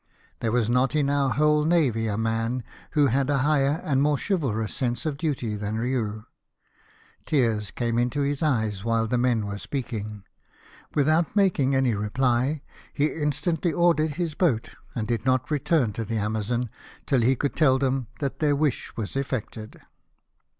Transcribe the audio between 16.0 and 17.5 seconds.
the Amnazon till he